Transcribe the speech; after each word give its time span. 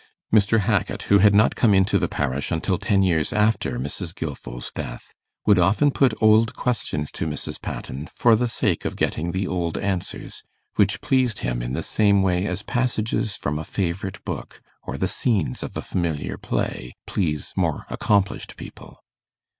Mr. 0.33 0.57
Hackit, 0.61 1.03
who 1.03 1.19
had 1.19 1.35
not 1.35 1.55
come 1.55 1.75
into 1.75 1.99
the 1.99 2.07
parish 2.07 2.49
until 2.51 2.79
ten 2.79 3.03
years 3.03 3.31
after 3.31 3.77
Mrs. 3.79 4.15
Gilfil's 4.15 4.71
death, 4.71 5.13
would 5.45 5.59
often 5.59 5.91
put 5.91 6.15
old 6.19 6.55
questions 6.55 7.11
to 7.11 7.27
Mrs. 7.27 7.61
Patten 7.61 8.09
for 8.15 8.35
the 8.35 8.47
sake 8.47 8.83
of 8.83 8.95
getting 8.95 9.31
the 9.31 9.45
old 9.45 9.77
answers, 9.77 10.41
which 10.75 11.01
pleased 11.01 11.41
him 11.45 11.61
in 11.61 11.73
the 11.73 11.83
same 11.83 12.23
way 12.23 12.47
as 12.47 12.63
passages 12.63 13.37
from 13.37 13.59
a 13.59 13.63
favourite 13.63 14.25
book, 14.25 14.59
or 14.81 14.97
the 14.97 15.07
scenes 15.07 15.61
of 15.61 15.77
a 15.77 15.83
familiar 15.83 16.35
play, 16.35 16.95
please 17.05 17.53
more 17.55 17.85
accomplished 17.87 18.57
people. 18.57 19.03